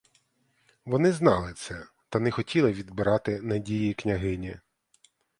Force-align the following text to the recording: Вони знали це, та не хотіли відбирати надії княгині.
Вони 0.85 1.11
знали 1.11 1.53
це, 1.53 1.85
та 2.09 2.19
не 2.19 2.31
хотіли 2.31 2.73
відбирати 2.73 3.41
надії 3.41 3.93
княгині. 3.93 4.57